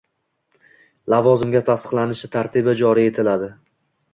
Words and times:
lavozimga 1.13 1.61
tasdiqlanishi 1.67 2.33
tartibi 2.37 2.75
joriy 2.83 3.11
etiladi. 3.13 3.53